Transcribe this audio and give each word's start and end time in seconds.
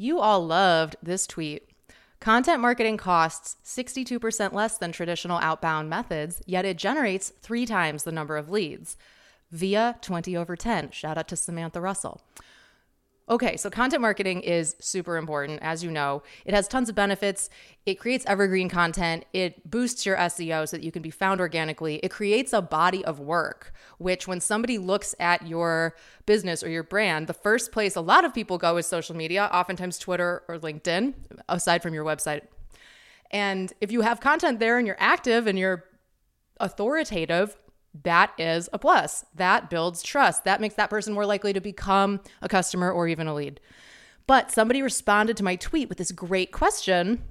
You 0.00 0.18
all 0.18 0.46
loved 0.46 0.96
this 1.02 1.26
tweet. 1.26 1.68
Content 2.20 2.62
marketing 2.62 2.96
costs 2.96 3.56
62% 3.66 4.54
less 4.54 4.78
than 4.78 4.92
traditional 4.92 5.36
outbound 5.42 5.90
methods, 5.90 6.40
yet 6.46 6.64
it 6.64 6.78
generates 6.78 7.34
three 7.42 7.66
times 7.66 8.04
the 8.04 8.10
number 8.10 8.38
of 8.38 8.48
leads 8.48 8.96
via 9.50 9.98
20 10.00 10.34
over 10.38 10.56
10. 10.56 10.92
Shout 10.92 11.18
out 11.18 11.28
to 11.28 11.36
Samantha 11.36 11.82
Russell. 11.82 12.22
Okay, 13.30 13.56
so 13.56 13.70
content 13.70 14.02
marketing 14.02 14.40
is 14.40 14.74
super 14.80 15.16
important, 15.16 15.60
as 15.62 15.84
you 15.84 15.90
know. 15.92 16.24
It 16.44 16.52
has 16.52 16.66
tons 16.66 16.88
of 16.88 16.96
benefits. 16.96 17.48
It 17.86 17.94
creates 17.94 18.26
evergreen 18.26 18.68
content. 18.68 19.24
It 19.32 19.70
boosts 19.70 20.04
your 20.04 20.16
SEO 20.16 20.68
so 20.68 20.76
that 20.76 20.82
you 20.82 20.90
can 20.90 21.00
be 21.00 21.10
found 21.10 21.40
organically. 21.40 22.00
It 22.02 22.10
creates 22.10 22.52
a 22.52 22.60
body 22.60 23.04
of 23.04 23.20
work, 23.20 23.72
which 23.98 24.26
when 24.26 24.40
somebody 24.40 24.78
looks 24.78 25.14
at 25.20 25.46
your 25.46 25.94
business 26.26 26.64
or 26.64 26.70
your 26.70 26.82
brand, 26.82 27.28
the 27.28 27.32
first 27.32 27.70
place 27.70 27.94
a 27.94 28.00
lot 28.00 28.24
of 28.24 28.34
people 28.34 28.58
go 28.58 28.76
is 28.78 28.86
social 28.86 29.14
media, 29.14 29.48
oftentimes 29.52 29.96
Twitter 29.96 30.42
or 30.48 30.58
LinkedIn, 30.58 31.14
aside 31.48 31.82
from 31.84 31.94
your 31.94 32.04
website. 32.04 32.42
And 33.30 33.72
if 33.80 33.92
you 33.92 34.00
have 34.00 34.18
content 34.18 34.58
there 34.58 34.76
and 34.76 34.88
you're 34.88 34.96
active 34.98 35.46
and 35.46 35.56
you're 35.56 35.84
authoritative, 36.58 37.56
that 38.02 38.32
is 38.38 38.68
a 38.72 38.78
plus. 38.78 39.24
That 39.34 39.70
builds 39.70 40.02
trust. 40.02 40.44
That 40.44 40.60
makes 40.60 40.74
that 40.76 40.90
person 40.90 41.14
more 41.14 41.26
likely 41.26 41.52
to 41.52 41.60
become 41.60 42.20
a 42.40 42.48
customer 42.48 42.90
or 42.90 43.08
even 43.08 43.26
a 43.26 43.34
lead. 43.34 43.60
But 44.26 44.50
somebody 44.50 44.80
responded 44.80 45.36
to 45.38 45.44
my 45.44 45.56
tweet 45.56 45.88
with 45.88 45.98
this 45.98 46.12
great 46.12 46.52
question, 46.52 47.22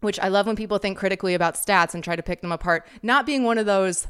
which 0.00 0.20
I 0.20 0.28
love 0.28 0.46
when 0.46 0.56
people 0.56 0.78
think 0.78 0.96
critically 0.96 1.34
about 1.34 1.54
stats 1.54 1.92
and 1.92 2.04
try 2.04 2.14
to 2.14 2.22
pick 2.22 2.40
them 2.40 2.52
apart, 2.52 2.86
not 3.02 3.26
being 3.26 3.44
one 3.44 3.58
of 3.58 3.66
those 3.66 4.06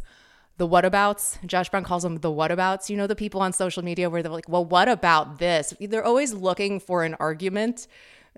the 0.61 0.69
whatabouts. 0.69 1.45
Josh 1.47 1.71
Brown 1.71 1.85
calls 1.85 2.03
them 2.03 2.19
the 2.19 2.29
whatabouts. 2.29 2.91
You 2.91 2.99
know, 2.99 3.07
the 3.07 3.17
people 3.17 3.41
on 3.41 3.55
social 3.55 3.83
media 3.83 4.11
where 4.11 4.23
they're 4.23 4.31
like, 4.31 4.49
well, 4.49 4.65
what 4.65 4.89
about 4.89 5.39
this? 5.39 5.73
They're 5.81 6.05
always 6.05 6.35
looking 6.35 6.79
for 6.79 7.03
an 7.03 7.15
argument. 7.15 7.87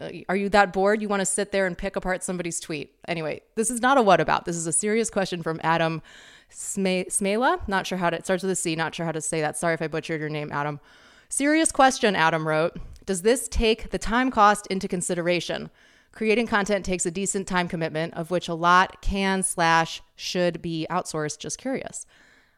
Uh, 0.00 0.10
are 0.28 0.36
you 0.36 0.48
that 0.48 0.72
bored? 0.72 1.02
You 1.02 1.08
want 1.08 1.20
to 1.20 1.26
sit 1.26 1.52
there 1.52 1.66
and 1.66 1.76
pick 1.76 1.96
apart 1.96 2.22
somebody's 2.22 2.60
tweet? 2.60 2.94
Anyway, 3.06 3.42
this 3.54 3.70
is 3.70 3.80
not 3.80 3.98
a 3.98 4.02
what 4.02 4.20
about. 4.20 4.44
This 4.44 4.56
is 4.56 4.66
a 4.66 4.72
serious 4.72 5.10
question 5.10 5.42
from 5.42 5.60
Adam 5.62 6.02
Smela. 6.50 7.66
Not 7.68 7.86
sure 7.86 7.98
how 7.98 8.10
to, 8.10 8.16
it 8.16 8.24
starts 8.24 8.42
with 8.42 8.52
a 8.52 8.56
C. 8.56 8.74
Not 8.74 8.94
sure 8.94 9.06
how 9.06 9.12
to 9.12 9.20
say 9.20 9.40
that. 9.40 9.56
Sorry 9.56 9.74
if 9.74 9.82
I 9.82 9.88
butchered 9.88 10.20
your 10.20 10.30
name, 10.30 10.50
Adam. 10.52 10.80
Serious 11.28 11.72
question, 11.72 12.14
Adam 12.16 12.46
wrote. 12.46 12.78
Does 13.06 13.22
this 13.22 13.48
take 13.48 13.90
the 13.90 13.98
time 13.98 14.30
cost 14.30 14.66
into 14.68 14.88
consideration? 14.88 15.70
Creating 16.12 16.46
content 16.46 16.84
takes 16.84 17.06
a 17.06 17.10
decent 17.10 17.48
time 17.48 17.68
commitment, 17.68 18.12
of 18.14 18.30
which 18.30 18.48
a 18.48 18.54
lot 18.54 19.00
can 19.00 19.42
slash 19.42 20.02
should 20.14 20.60
be 20.60 20.86
outsourced. 20.90 21.38
Just 21.38 21.58
curious. 21.58 22.06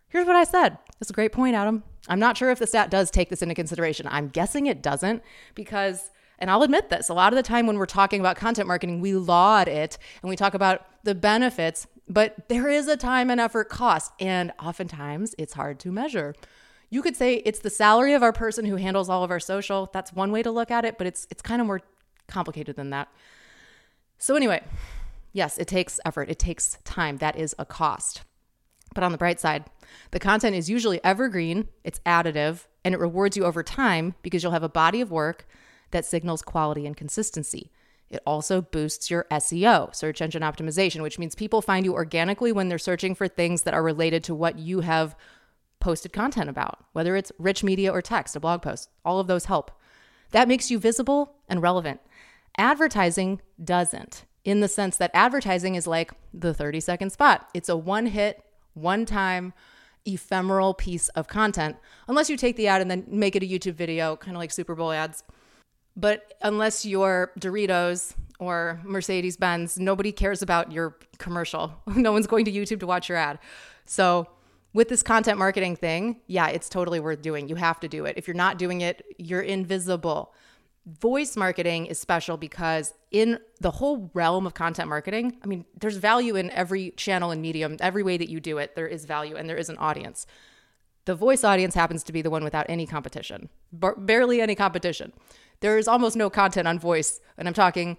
Here's 0.09 0.27
what 0.27 0.37
I 0.37 0.45
said. 0.45 0.79
It's 1.01 1.11
a 1.11 1.15
great 1.15 1.33
point, 1.33 1.55
Adam. 1.55 1.85
I'm 2.09 2.19
not 2.19 2.37
sure 2.37 2.51
if 2.51 2.59
the 2.59 2.67
stat 2.67 2.91
does 2.91 3.11
take 3.11 3.31
this 3.31 3.43
into 3.43 3.55
consideration. 3.55 4.07
I'm 4.11 4.29
guessing 4.29 4.67
it 4.67 4.83
doesn't 4.83 5.23
because, 5.55 6.11
and 6.45 6.51
I'll 6.51 6.63
admit 6.63 6.91
this, 6.91 7.09
a 7.09 7.15
lot 7.15 7.33
of 7.33 7.39
the 7.39 7.43
time 7.43 7.67
when 7.67 7.79
we're 7.79 7.87
talking 7.87 8.21
about 8.21 8.37
content 8.37 8.69
marketing, 8.69 9.01
we 9.01 9.15
laud 9.15 9.67
it 9.67 9.97
and 10.23 10.29
we 10.29 10.37
talk 10.37 10.53
about 10.53 10.85
the 11.03 11.15
benefits 11.15 11.87
but 12.09 12.49
there 12.49 12.69
is 12.69 12.89
a 12.89 12.97
time 12.97 13.31
and 13.31 13.41
effort 13.41 13.69
cost, 13.69 14.13
and 14.21 14.53
oftentimes 14.63 15.35
it's 15.39 15.55
hard 15.55 15.79
to 15.81 15.91
measure. 15.91 16.35
You 16.91 17.03
could 17.03 17.17
say 17.17 17.37
it's 17.37 17.61
the 17.61 17.71
salary 17.71 18.13
of 18.13 18.23
our 18.23 18.33
person 18.33 18.67
who 18.67 18.77
handles 18.77 19.09
all 19.09 19.25
of 19.25 19.31
our 19.31 19.41
social. 19.41 19.89
That's 19.93 20.13
one 20.13 20.31
way 20.31 20.43
to 20.43 20.51
look 20.51 20.71
at 20.71 20.85
it, 20.85 20.99
but 20.99 21.07
it's 21.07 21.27
it's 21.31 21.43
kind 21.43 21.61
of 21.61 21.67
more 21.67 21.81
complicated 22.29 22.77
than 22.77 22.91
that. 22.91 23.09
So 24.19 24.37
anyway, 24.37 24.63
yes, 25.33 25.59
it 25.59 25.67
takes 25.67 25.99
effort. 26.05 26.29
It 26.29 26.39
takes 26.39 26.79
time. 26.85 27.19
That 27.19 27.37
is 27.37 27.55
a 27.59 27.65
cost. 27.65 28.23
But 28.95 29.03
on 29.03 29.11
the 29.11 29.19
bright 29.19 29.41
side, 29.41 29.65
the 30.13 30.21
content 30.21 30.55
is 30.55 30.71
usually 30.71 31.03
evergreen, 31.03 31.69
it's 31.83 32.01
additive, 32.07 32.67
and 32.85 32.95
it 32.95 33.01
rewards 33.01 33.37
you 33.37 33.45
over 33.45 33.63
time 33.63 34.15
because 34.23 34.43
you'll 34.43 34.53
have 34.53 34.63
a 34.63 34.69
body 34.69 35.01
of 35.01 35.11
work 35.11 35.49
that 35.95 36.05
signals 36.05 36.43
quality 36.43 36.87
and 36.87 36.97
consistency. 36.97 37.71
It 38.11 38.21
also 38.27 38.61
boosts 38.61 39.11
your 39.11 39.27
SEO, 39.31 39.95
search 39.95 40.21
engine 40.21 40.43
optimization, 40.43 41.01
which 41.01 41.19
means 41.19 41.35
people 41.35 41.63
find 41.63 41.87
you 41.87 41.95
organically 41.95 42.53
when 42.53 42.69
they're 42.69 42.79
searching 42.79 43.15
for 43.15 43.27
things 43.27 43.63
that 43.63 43.75
are 43.75 43.83
related 43.83 44.23
to 44.25 44.35
what 44.35 44.59
you 44.59 44.81
have 44.81 45.17
posted 45.81 46.13
content 46.13 46.49
about, 46.49 46.85
whether 46.93 47.17
it's 47.17 47.33
rich 47.39 47.65
media 47.65 47.91
or 47.91 48.03
text, 48.03 48.37
a 48.37 48.41
blog 48.41 48.63
post. 48.63 48.91
All 49.05 49.19
of 49.19 49.27
those 49.27 49.47
help. 49.47 49.71
That 50.31 50.49
makes 50.49 50.71
you 50.71 50.79
visible 50.79 51.35
and 51.49 51.63
relevant. 51.63 52.01
Advertising 52.57 53.41
doesn't, 53.63 54.25
in 54.45 54.61
the 54.61 54.69
sense 54.69 54.97
that 54.97 55.11
advertising 55.13 55.75
is 55.75 55.87
like 55.87 56.13
the 56.33 56.55
30 56.55 56.81
second 56.81 57.11
spot. 57.11 57.49
It's 57.55 57.69
a 57.69 57.77
one 57.77 58.07
hit, 58.07 58.45
one 58.75 59.07
time, 59.07 59.55
ephemeral 60.07 60.75
piece 60.75 61.09
of 61.11 61.29
content, 61.29 61.77
unless 62.07 62.31
you 62.31 62.37
take 62.37 62.57
the 62.57 62.69
ad 62.69 62.81
and 62.81 62.91
then 62.91 63.05
make 63.09 63.35
it 63.35 63.43
a 63.43 63.47
YouTube 63.47 63.75
video, 63.75 64.17
kind 64.17 64.37
of 64.37 64.41
like 64.41 64.53
Super 64.53 64.75
Bowl 64.75 64.93
ads. 64.93 65.25
But 65.97 66.35
unless 66.43 66.85
you're 66.85 67.33
Doritos 67.39 68.15
or 68.39 68.81
Mercedes 68.85 69.37
Benz, 69.37 69.79
nobody 69.79 70.13
cares 70.13 70.43
about 70.43 70.73
your 70.73 70.97
commercial. 71.19 71.73
no 71.87 72.13
one's 72.13 72.27
going 72.27 72.45
to 72.47 72.53
YouTube 72.53 72.81
to 72.81 72.87
watch 72.87 73.09
your 73.09 73.19
ad. 73.19 73.39
So, 73.87 74.29
with 74.73 74.89
this 74.89 75.05
content 75.05 75.39
marketing 75.39 75.77
thing, 75.77 76.21
yeah, 76.27 76.49
it's 76.49 76.69
totally 76.69 76.99
worth 76.99 77.23
doing. 77.23 77.49
You 77.49 77.55
have 77.55 77.79
to 77.81 77.89
do 77.89 78.07
it. 78.07 78.15
If 78.17 78.27
you're 78.27 78.35
not 78.35 78.59
doing 78.59 78.81
it, 78.81 79.05
you're 79.19 79.41
invisible. 79.41 80.35
Voice 80.85 81.37
marketing 81.37 81.87
is 81.87 81.99
special 82.01 82.37
because 82.37 82.93
in 83.13 83.39
the 83.61 83.71
whole 83.71 84.11
realm 84.15 84.47
of 84.47 84.55
content 84.55 84.89
marketing, 84.89 85.39
I 85.45 85.47
mean, 85.47 85.65
there's 85.79 85.97
value 85.97 86.35
in 86.35 86.51
every 86.51 86.91
channel 86.91 87.31
and 87.31 87.41
medium, 87.41 87.77
every 87.79 88.03
way 88.03 88.17
that 88.17 88.29
you 88.29 88.41
do 88.41 88.59
it, 88.59 88.75
there 88.75 88.89
is 88.89 89.05
value 89.05 89.37
and 89.37 89.49
there 89.49 89.57
is 89.57 89.69
an 89.69 89.79
audience. 89.79 90.27
The 91.05 91.15
voice 91.15 91.45
audience 91.45 91.75
happens 91.75 92.03
to 92.05 92.13
be 92.13 92.21
the 92.21 92.31
one 92.31 92.43
without 92.43 92.67
any 92.69 92.87
competition, 92.87 93.49
barely 93.73 94.41
any 94.41 94.57
competition. 94.57 95.13
There 95.65 95.79
is 95.79 95.89
almost 95.89 96.15
no 96.15 96.29
content 96.29 96.69
on 96.69 96.79
voice, 96.79 97.23
and 97.39 97.49
I'm 97.49 97.55
talking 97.55 97.97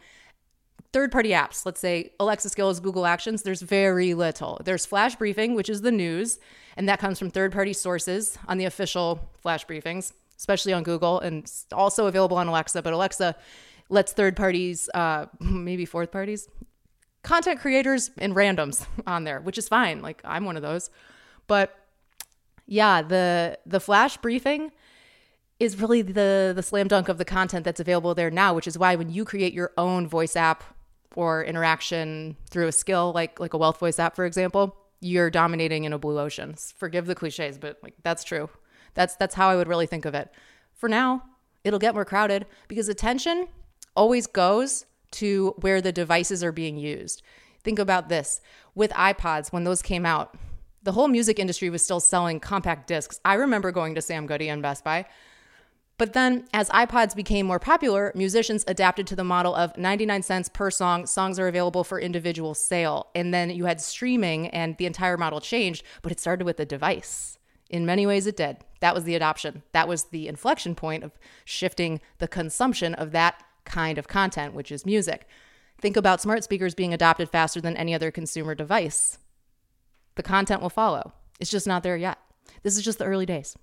third 0.94 1.12
party 1.12 1.30
apps. 1.30 1.66
Let's 1.66 1.80
say 1.80 2.12
Alexa 2.20 2.50
Skills, 2.50 2.80
Google 2.80 3.08
Actions, 3.08 3.42
there's 3.42 3.64
very 3.64 4.14
little. 4.14 4.62
There's 4.64 4.86
Flash 4.86 5.16
Briefing, 5.16 5.56
which 5.56 5.68
is 5.68 5.82
the 5.82 5.92
news, 5.92 6.38
and 6.78 6.88
that 6.88 7.00
comes 7.00 7.18
from 7.18 7.32
third 7.32 7.52
party 7.52 7.74
sources 7.74 8.38
on 8.48 8.60
the 8.60 8.66
official 8.66 9.32
Flash 9.42 9.66
Briefings, 9.66 10.14
especially 10.38 10.74
on 10.74 10.84
Google 10.84 11.20
and 11.22 11.52
also 11.72 12.06
available 12.06 12.38
on 12.38 12.48
Alexa. 12.48 12.84
But 12.84 12.94
Alexa 12.94 13.36
lets 13.90 14.14
third 14.14 14.36
parties, 14.36 14.88
uh, 14.94 15.26
maybe 15.40 15.86
fourth 15.86 16.12
parties, 16.12 16.48
content 17.24 17.62
creators 17.62 18.12
and 18.20 18.36
randoms 18.36 18.86
on 19.08 19.24
there, 19.24 19.42
which 19.42 19.58
is 19.58 19.68
fine. 19.68 20.04
Like 20.04 20.22
I'm 20.24 20.46
one 20.46 20.56
of 20.56 20.62
those. 20.62 20.92
But 21.48 21.76
yeah, 22.68 23.02
the 23.02 23.58
the 23.66 23.80
flash 23.80 24.18
briefing 24.18 24.72
is 25.60 25.80
really 25.80 26.02
the 26.02 26.54
the 26.56 26.64
slam 26.64 26.88
dunk 26.88 27.10
of 27.10 27.18
the 27.18 27.26
content 27.26 27.64
that's 27.64 27.80
available 27.80 28.14
there 28.14 28.32
now, 28.32 28.54
which 28.54 28.68
is 28.68 28.78
why 28.78 28.96
when 28.96 29.10
you 29.10 29.26
create 29.26 29.54
your 29.54 29.72
own 29.78 30.08
voice 30.08 30.36
app 30.36 30.64
or 31.16 31.44
interaction 31.44 32.36
through 32.50 32.68
a 32.68 32.72
skill 32.72 33.12
like 33.14 33.40
like 33.40 33.54
a 33.54 33.58
wealth 33.58 33.80
voice 33.80 34.00
app, 34.00 34.16
for 34.16 34.26
example, 34.26 34.76
you're 35.00 35.30
dominating 35.30 35.84
in 35.86 35.94
a 35.94 36.00
blue 36.00 36.20
ocean. 36.20 36.56
Forgive 36.78 37.06
the 37.06 37.16
cliches, 37.16 37.58
but 37.58 37.78
like 37.82 37.96
that's 38.04 38.24
true. 38.24 38.50
That's 38.94 39.16
that's 39.16 39.36
how 39.36 39.50
I 39.50 39.56
would 39.56 39.68
really 39.68 39.88
think 39.88 40.06
of 40.06 40.14
it. 40.14 40.32
For 40.74 40.90
now, 40.90 41.24
it'll 41.64 41.80
get 41.80 41.94
more 41.94 42.06
crowded 42.06 42.46
because 42.68 42.90
attention 42.90 43.48
always 43.96 44.28
goes 44.28 44.86
to 45.12 45.56
where 45.62 45.82
the 45.82 45.94
devices 45.94 46.44
are 46.44 46.52
being 46.52 46.78
used. 46.78 47.22
Think 47.64 47.80
about 47.80 48.10
this. 48.10 48.42
With 48.74 48.92
iPods 48.92 49.54
when 49.54 49.64
those 49.64 49.82
came 49.82 50.06
out, 50.06 50.36
the 50.84 50.92
whole 50.92 51.08
music 51.08 51.40
industry 51.40 51.70
was 51.70 51.82
still 51.82 52.02
selling 52.02 52.40
compact 52.42 52.88
discs. 52.88 53.20
I 53.24 53.36
remember 53.36 53.72
going 53.72 53.96
to 53.96 54.02
Sam 54.02 54.28
Goody 54.28 54.50
and 54.50 54.62
Best 54.62 54.84
Buy 54.84 55.06
but 55.98 56.14
then, 56.14 56.46
as 56.54 56.70
iPods 56.70 57.16
became 57.16 57.46
more 57.46 57.60
popular, 57.60 58.12
musicians 58.16 58.66
adapted 58.68 59.08
to 59.08 59.16
the 59.16 59.24
model 59.24 59.56
of 59.56 59.78
99 59.78 60.24
cents 60.24 60.50
per 60.50 60.70
song. 60.70 61.06
Songs 61.06 61.40
are 61.40 61.48
available 61.48 61.86
for 61.86 62.00
individual 62.00 62.54
sale. 62.54 63.08
And 63.16 63.34
then 63.34 63.50
you 63.50 63.66
had 63.66 63.80
streaming, 63.80 64.50
and 64.50 64.76
the 64.78 64.88
entire 64.88 65.16
model 65.16 65.40
changed, 65.40 65.84
but 66.02 66.12
it 66.12 66.20
started 66.20 66.44
with 66.44 66.60
a 66.60 66.66
device. 66.66 67.38
In 67.70 67.86
many 67.86 68.06
ways, 68.06 68.28
it 68.28 68.36
did. 68.36 68.58
That 68.82 68.94
was 68.94 69.06
the 69.06 69.16
adoption. 69.16 69.64
That 69.72 69.88
was 69.88 70.06
the 70.06 70.28
inflection 70.28 70.76
point 70.76 71.04
of 71.04 71.12
shifting 71.46 72.02
the 72.18 72.28
consumption 72.28 72.94
of 72.94 73.12
that 73.12 73.42
kind 73.64 73.98
of 73.98 74.08
content, 74.08 74.54
which 74.54 74.72
is 74.72 74.86
music. 74.86 75.28
Think 75.80 75.96
about 75.96 76.22
smart 76.22 76.44
speakers 76.44 76.76
being 76.76 76.94
adopted 76.94 77.30
faster 77.30 77.62
than 77.62 77.78
any 77.78 77.94
other 77.94 78.12
consumer 78.12 78.54
device. 78.54 79.18
The 80.16 80.24
content 80.24 80.62
will 80.62 80.70
follow. 80.70 81.14
It's 81.40 81.52
just 81.52 81.68
not 81.68 81.84
there 81.84 81.98
yet. 81.98 82.18
This 82.64 82.78
is 82.78 82.84
just 82.84 83.00
the 83.00 83.06
early 83.06 83.26
days. 83.26 83.58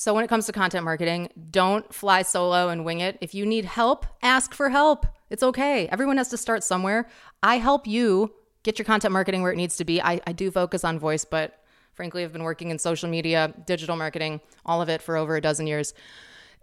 So, 0.00 0.14
when 0.14 0.22
it 0.22 0.28
comes 0.28 0.46
to 0.46 0.52
content 0.52 0.84
marketing, 0.84 1.28
don't 1.50 1.92
fly 1.92 2.22
solo 2.22 2.68
and 2.68 2.84
wing 2.84 3.00
it. 3.00 3.18
If 3.20 3.34
you 3.34 3.44
need 3.44 3.64
help, 3.64 4.06
ask 4.22 4.54
for 4.54 4.68
help. 4.68 5.06
It's 5.28 5.42
okay. 5.42 5.88
Everyone 5.88 6.18
has 6.18 6.28
to 6.28 6.36
start 6.36 6.62
somewhere. 6.62 7.08
I 7.42 7.58
help 7.58 7.84
you 7.84 8.32
get 8.62 8.78
your 8.78 8.86
content 8.86 9.10
marketing 9.10 9.42
where 9.42 9.50
it 9.50 9.56
needs 9.56 9.76
to 9.78 9.84
be. 9.84 10.00
I, 10.00 10.20
I 10.24 10.30
do 10.30 10.52
focus 10.52 10.84
on 10.84 11.00
voice, 11.00 11.24
but 11.24 11.64
frankly, 11.94 12.22
I've 12.22 12.32
been 12.32 12.44
working 12.44 12.70
in 12.70 12.78
social 12.78 13.10
media, 13.10 13.52
digital 13.66 13.96
marketing, 13.96 14.40
all 14.64 14.80
of 14.80 14.88
it 14.88 15.02
for 15.02 15.16
over 15.16 15.34
a 15.34 15.40
dozen 15.40 15.66
years. 15.66 15.94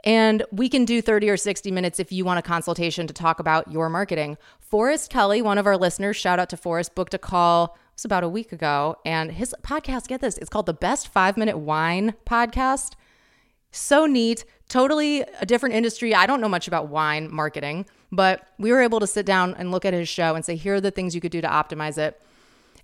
And 0.05 0.45
we 0.53 0.69
can 0.69 0.85
do 0.85 1.01
30 1.01 1.29
or 1.29 1.35
60 1.35 1.71
minutes 1.71 1.99
if 1.99 2.13
you 2.13 2.23
want 2.23 2.39
a 2.39 2.41
consultation 2.41 3.05
to 3.05 3.13
talk 3.13 3.41
about 3.41 3.69
your 3.69 3.89
marketing. 3.89 4.37
Forrest 4.61 5.09
Kelly, 5.09 5.41
one 5.41 5.57
of 5.57 5.67
our 5.67 5.75
listeners, 5.75 6.15
shout 6.15 6.39
out 6.39 6.49
to 6.51 6.57
Forrest, 6.57 6.95
booked 6.95 7.13
a 7.13 7.17
call 7.17 7.65
it 7.95 7.99
was 7.99 8.05
about 8.05 8.23
a 8.23 8.29
week 8.29 8.53
ago. 8.53 8.95
And 9.05 9.33
his 9.33 9.53
podcast, 9.61 10.07
get 10.07 10.21
this, 10.21 10.37
it's 10.37 10.49
called 10.49 10.67
the 10.67 10.73
Best 10.73 11.09
Five 11.09 11.35
Minute 11.35 11.57
Wine 11.57 12.13
Podcast. 12.25 12.93
So 13.75 14.05
neat. 14.05 14.45
Totally 14.69 15.21
a 15.21 15.45
different 15.45 15.75
industry. 15.75 16.15
I 16.15 16.25
don't 16.25 16.41
know 16.41 16.49
much 16.49 16.67
about 16.67 16.87
wine 16.87 17.31
marketing, 17.31 17.85
But 18.11 18.47
we 18.57 18.71
were 18.71 18.81
able 18.81 18.99
to 18.99 19.07
sit 19.07 19.25
down 19.25 19.53
and 19.55 19.71
look 19.71 19.85
at 19.85 19.93
his 19.93 20.07
show 20.07 20.35
and 20.35 20.45
say, 20.45 20.55
here 20.55 20.75
are 20.75 20.81
the 20.81 20.91
things 20.91 21.13
you 21.13 21.21
could 21.21 21.31
do 21.31 21.41
to 21.41 21.47
optimize 21.47 21.97
it. 21.97 22.21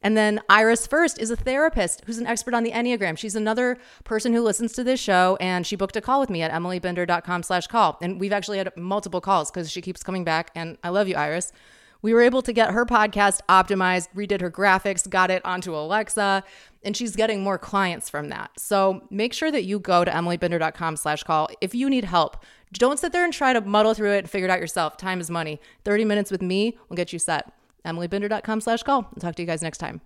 And 0.03 0.17
then 0.17 0.41
Iris 0.49 0.87
First 0.87 1.19
is 1.19 1.29
a 1.29 1.35
therapist 1.35 2.03
who's 2.05 2.17
an 2.17 2.25
expert 2.25 2.53
on 2.53 2.63
the 2.63 2.71
Enneagram. 2.71 3.17
She's 3.17 3.35
another 3.35 3.77
person 4.03 4.33
who 4.33 4.41
listens 4.41 4.73
to 4.73 4.83
this 4.83 4.99
show 4.99 5.37
and 5.39 5.65
she 5.65 5.75
booked 5.75 5.95
a 5.95 6.01
call 6.01 6.19
with 6.19 6.29
me 6.29 6.41
at 6.41 6.51
emilybinder.com 6.51 7.43
slash 7.43 7.67
call. 7.67 7.97
And 8.01 8.19
we've 8.19 8.33
actually 8.33 8.57
had 8.57 8.75
multiple 8.75 9.21
calls 9.21 9.51
because 9.51 9.71
she 9.71 9.81
keeps 9.81 10.03
coming 10.03 10.23
back. 10.23 10.51
And 10.55 10.77
I 10.83 10.89
love 10.89 11.07
you, 11.07 11.15
Iris. 11.15 11.53
We 12.01 12.13
were 12.13 12.21
able 12.21 12.41
to 12.41 12.53
get 12.53 12.71
her 12.71 12.85
podcast 12.85 13.41
optimized, 13.47 14.09
redid 14.15 14.41
her 14.41 14.51
graphics, 14.51 15.07
got 15.07 15.29
it 15.31 15.43
onto 15.45 15.75
Alexa, 15.75 16.43
and 16.83 16.97
she's 16.97 17.15
getting 17.15 17.43
more 17.43 17.57
clients 17.57 18.09
from 18.09 18.29
that. 18.29 18.51
So 18.57 19.07
make 19.09 19.33
sure 19.33 19.51
that 19.51 19.63
you 19.63 19.79
go 19.79 20.03
to 20.03 20.11
emilybinder.com 20.11 20.97
slash 20.97 21.23
call 21.23 21.49
if 21.61 21.75
you 21.75 21.89
need 21.89 22.05
help. 22.05 22.43
Don't 22.73 22.99
sit 22.99 23.11
there 23.11 23.23
and 23.23 23.33
try 23.33 23.53
to 23.53 23.61
muddle 23.61 23.93
through 23.93 24.13
it 24.13 24.19
and 24.19 24.29
figure 24.29 24.47
it 24.47 24.51
out 24.51 24.59
yourself. 24.59 24.97
Time 24.97 25.19
is 25.19 25.29
money. 25.29 25.59
30 25.83 26.05
minutes 26.05 26.31
with 26.31 26.41
me 26.41 26.77
will 26.89 26.95
get 26.95 27.13
you 27.13 27.19
set 27.19 27.51
emilybinder.com 27.85 28.61
slash 28.61 28.83
call. 28.83 29.07
I'll 29.13 29.19
talk 29.19 29.35
to 29.35 29.41
you 29.41 29.47
guys 29.47 29.61
next 29.61 29.79
time. 29.79 30.01